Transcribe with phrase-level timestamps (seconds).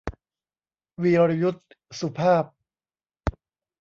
[1.01, 1.61] วีรยุทธ
[1.99, 2.45] สุภาพ